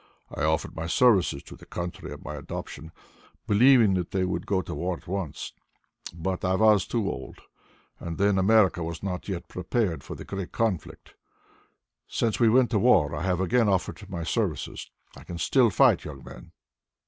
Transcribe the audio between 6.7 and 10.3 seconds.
too old, and then America was not yet prepared for the